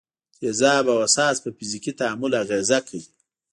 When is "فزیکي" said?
1.57-1.91